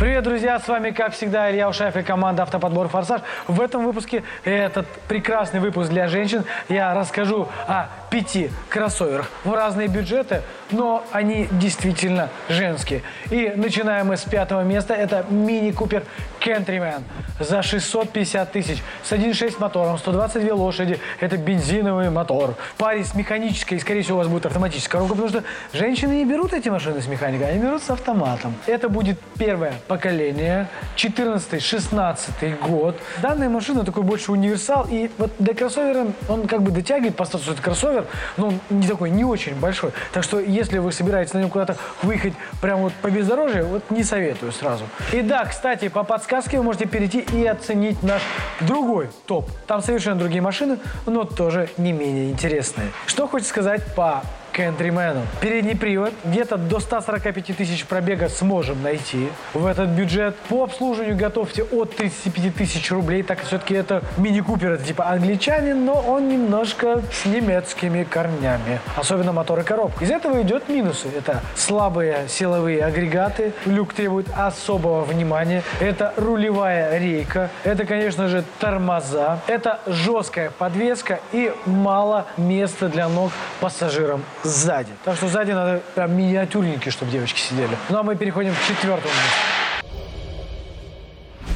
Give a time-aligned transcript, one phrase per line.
[0.00, 0.58] Привет, друзья!
[0.58, 3.20] С вами, как всегда, Илья Ушаев и команда «Автоподбор Форсаж».
[3.46, 9.88] В этом выпуске, этот прекрасный выпуск для женщин, я расскажу о пяти кроссоверах в разные
[9.88, 10.40] бюджеты,
[10.70, 13.02] но они действительно женские.
[13.30, 14.94] И начинаем мы с пятого места.
[14.94, 16.02] Это Мини Купер
[16.40, 17.02] Countryman
[17.38, 20.98] за 650 тысяч с 1.6 мотором, 122 лошади.
[21.20, 22.54] Это бензиновый мотор.
[22.74, 25.44] В паре с механической, скорее всего, у вас будет автоматическая коробка, потому что
[25.76, 28.54] женщины не берут эти машины с механикой, они берут с автоматом.
[28.66, 32.96] Это будет первое поколение, 14-16 год.
[33.20, 37.54] Данная машина такой больше универсал, и вот для кроссовера он как бы дотягивает по статусу,
[37.54, 39.90] это кроссовер, но он не такой, не очень большой.
[40.12, 44.04] Так что, если вы собираетесь на нем куда-то выехать прямо вот по бездорожью, вот не
[44.04, 44.84] советую сразу.
[45.12, 48.22] И да, кстати, по подсказке вы можете перейти и оценить наш
[48.60, 49.50] другой топ.
[49.66, 52.92] Там совершенно другие машины, но тоже не менее интересные.
[53.06, 54.22] Что хочется сказать по
[54.60, 55.22] Countryman.
[55.40, 56.12] Передний привод.
[56.24, 60.36] Где-то до 145 тысяч пробега сможем найти в этот бюджет.
[60.48, 65.94] По обслуживанию готовьте от 35 тысяч рублей, так все-таки это мини-купер, это типа англичанин, но
[65.94, 68.80] он немножко с немецкими корнями.
[68.96, 70.04] Особенно мотор и коробка.
[70.04, 71.08] Из этого идет минусы.
[71.16, 73.54] Это слабые силовые агрегаты.
[73.64, 75.62] Люк требует особого внимания.
[75.80, 77.50] Это рулевая рейка.
[77.64, 79.40] Это, конечно же, тормоза.
[79.46, 84.90] Это жесткая подвеска и мало места для ног пассажирам сзади.
[85.04, 87.76] Так что сзади надо прям миниатюрненькие, чтобы девочки сидели.
[87.88, 89.60] Ну а мы переходим к четвертому месту.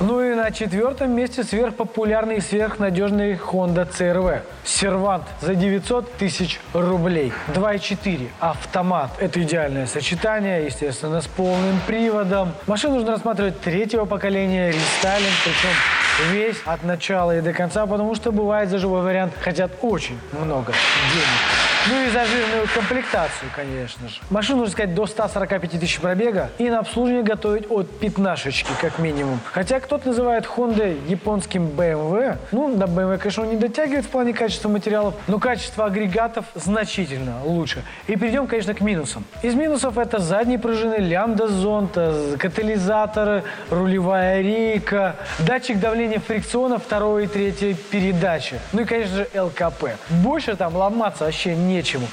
[0.00, 4.42] Ну и на четвертом месте сверхпопулярный и сверхнадежный Honda CRV.
[4.64, 7.32] Сервант за 900 тысяч рублей.
[7.48, 9.10] 2.4 автомат.
[9.18, 12.52] Это идеальное сочетание, естественно, с полным приводом.
[12.68, 15.70] Машину нужно рассматривать третьего поколения, рестайлинг, причем
[16.30, 20.72] весь от начала и до конца, потому что бывает за живой вариант хотят очень много
[21.12, 21.68] денег.
[21.90, 24.16] Ну и за жирную комплектацию, конечно же.
[24.30, 29.40] Машину, нужно сказать, до 145 тысяч пробега и на обслуживание готовить от пятнашечки, как минимум.
[29.52, 32.36] Хотя кто-то называет Honda японским BMW.
[32.52, 37.42] Ну, до BMW, конечно, он не дотягивает в плане качества материалов, но качество агрегатов значительно
[37.44, 37.84] лучше.
[38.06, 39.24] И перейдем, конечно, к минусам.
[39.42, 41.96] Из минусов это задние пружины, лямбда-зонт,
[42.38, 48.58] катализаторы, рулевая рейка, датчик давления фрикциона второй и третьей передачи.
[48.72, 49.90] Ну и, конечно же, ЛКП.
[50.08, 52.06] Больше там ломаться вообще не нечему.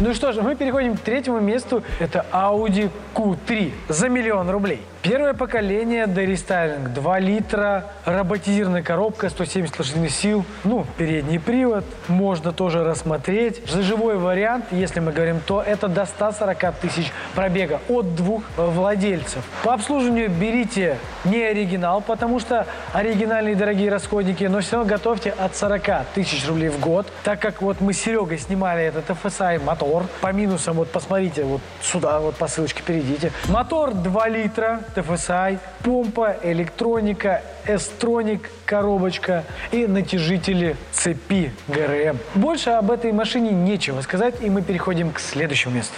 [0.00, 1.82] Ну что ж, мы переходим к третьему месту.
[1.98, 4.80] Это Audi Q3 за миллион рублей.
[5.02, 6.92] Первое поколение дорестайлинг.
[6.92, 10.44] 2 литра, роботизированная коробка, 170 лошадиных сил.
[10.62, 11.84] Ну, передний привод.
[12.06, 13.68] Можно тоже рассмотреть.
[13.68, 19.42] Живой вариант, если мы говорим, то это до 140 тысяч пробега от двух владельцев.
[19.64, 25.56] По обслуживанию берите не оригинал, потому что оригинальные дорогие расходники, но все равно готовьте от
[25.56, 27.06] 40 тысяч рублей в год.
[27.24, 29.87] Так как вот мы с Серегой снимали этот FSI мотор.
[30.20, 33.32] По минусам, вот посмотрите, вот сюда, вот по ссылочке перейдите.
[33.48, 42.18] Мотор 2 литра, TFSI, помпа, электроника, S-Tronic, коробочка и натяжители цепи ГРМ.
[42.34, 45.94] Больше об этой машине нечего сказать, и мы переходим к следующему месту.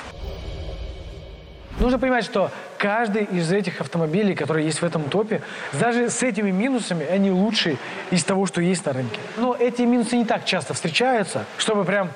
[1.80, 5.40] Нужно понимать, что каждый из этих автомобилей, которые есть в этом топе,
[5.72, 7.78] даже с этими минусами, они лучшие
[8.10, 9.18] из того, что есть на рынке.
[9.38, 12.10] Но эти минусы не так часто встречаются, чтобы прям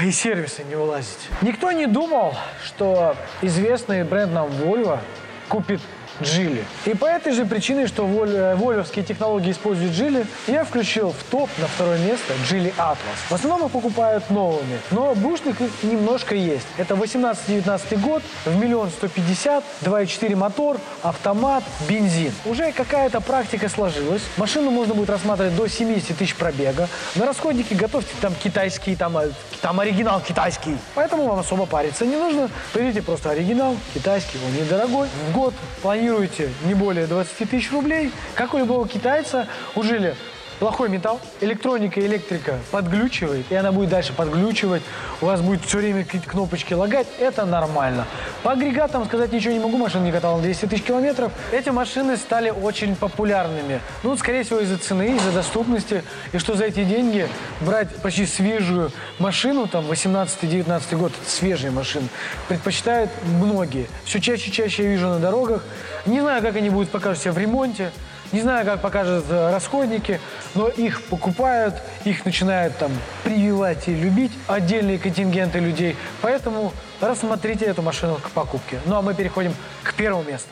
[0.00, 1.28] из сервиса не вылазить.
[1.42, 5.00] Никто не думал, что известный бренд нам Volvo
[5.48, 5.80] купит
[6.22, 6.64] Джили.
[6.84, 11.48] И по этой же причине, что э, вольвовские технологии используют Джили, я включил в топ
[11.58, 12.98] на второе место Джили Atlas.
[13.28, 16.66] В основном их покупают новыми, но бушных немножко есть.
[16.76, 22.32] Это 18-19 год, в миллион 150, 2.4 мотор, автомат, бензин.
[22.44, 24.22] Уже какая-то практика сложилась.
[24.36, 26.88] Машину можно будет рассматривать до 70 тысяч пробега.
[27.14, 29.30] На расходники готовьте там китайские, там, э,
[29.62, 30.76] там оригинал китайский.
[30.94, 32.50] Поэтому вам особо париться не нужно.
[32.74, 35.08] Берите просто оригинал, китайский, он недорогой.
[35.28, 40.16] В год планируете планируете не более 20 тысяч рублей, как у любого китайца, ужили
[40.60, 44.82] плохой металл, электроника электрика подглючивает, и она будет дальше подглючивать,
[45.22, 48.06] у вас будет все время какие-то кнопочки лагать, это нормально.
[48.42, 51.32] По агрегатам сказать ничего не могу, машина не катала на 200 тысяч километров.
[51.50, 53.80] Эти машины стали очень популярными.
[54.02, 57.26] Ну, скорее всего, из-за цены, из-за доступности, и что за эти деньги
[57.62, 62.08] брать почти свежую машину, там, 18-19 год, свежие машины,
[62.48, 63.86] предпочитают многие.
[64.04, 65.64] Все чаще и чаще я вижу на дорогах.
[66.04, 67.92] Не знаю, как они будут покажут себя в ремонте,
[68.32, 70.20] не знаю, как покажут э, расходники,
[70.54, 71.74] но их покупают,
[72.04, 72.92] их начинают там
[73.24, 75.96] прививать и любить отдельные контингенты людей.
[76.22, 78.78] Поэтому рассмотрите эту машину к покупке.
[78.86, 80.50] Ну а мы переходим к первому месту.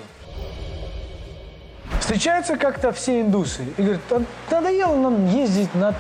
[2.01, 4.01] Встречаются как-то все индусы и говорят,
[4.51, 5.95] надоело нам ездить на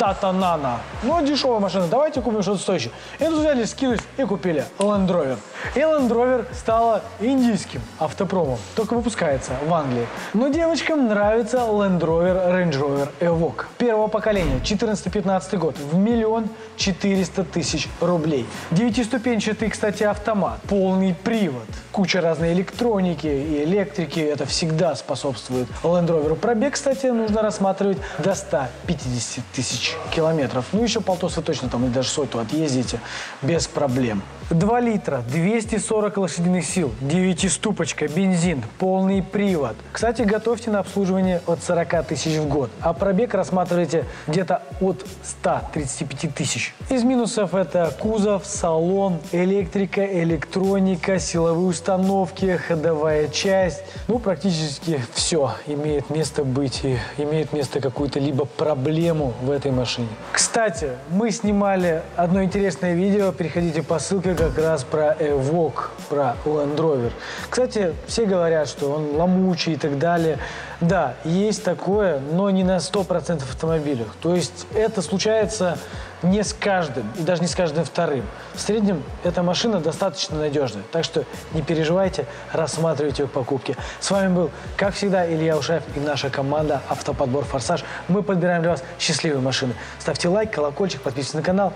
[0.00, 0.78] Nano.
[1.02, 2.92] Ну, дешевая машина, давайте купим что-то стоящее.
[3.18, 5.38] И тут взяли, скинулись и купили Land Rover.
[5.74, 10.06] И Land Rover стала индийским автопромом, только выпускается в Англии.
[10.32, 13.64] Но девочкам нравится Land Rover Range Rover Evoque.
[13.78, 18.46] Первого поколения, 14-15 год, в миллион четыреста тысяч рублей.
[18.70, 26.34] Девятиступенчатый, кстати, автомат, полный привод, куча разной электроники и электрики, это всегда способствует Land Rover.
[26.36, 30.66] Пробег, кстати, нужно рассматривать до 150 тысяч километров.
[30.72, 33.00] Ну, еще полтоса точно там, и даже соту отъездите
[33.42, 34.22] без проблем.
[34.50, 39.74] 2 литра, 240 лошадиных сил, 9-ступочка, бензин, полный привод.
[39.90, 46.34] Кстати, готовьте на обслуживание от 40 тысяч в год, а пробег рассматривайте где-то от 135
[46.34, 46.74] тысяч.
[46.90, 53.82] Из минусов это кузов, салон, электрика, электроника, силовые установки, ходовая часть.
[54.08, 60.08] Ну, практически все имеет место быть и имеет место какую-то либо проблему в этой машине.
[60.32, 66.76] Кстати, мы снимали одно интересное видео, переходите по ссылке как раз про Evoque, про Land
[66.76, 67.12] Rover.
[67.48, 70.38] Кстати, все говорят, что он ломучий и так далее.
[70.80, 74.08] Да, есть такое, но не на 100% автомобилях.
[74.20, 75.78] То есть это случается
[76.22, 78.24] не с каждым, и даже не с каждым вторым.
[78.54, 80.82] В среднем эта машина достаточно надежная.
[80.90, 83.76] Так что не переживайте, рассматривайте ее к покупке.
[84.00, 87.84] С вами был, как всегда, Илья Ушаев и наша команда «Автоподбор Форсаж».
[88.08, 89.74] Мы подбираем для вас счастливые машины.
[89.98, 91.72] Ставьте лайк, колокольчик, подписывайтесь на канал.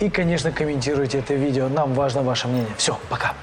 [0.00, 1.68] И, конечно, комментируйте это видео.
[1.68, 2.68] Нам важно ваше мнение.
[2.76, 3.34] Все, пока.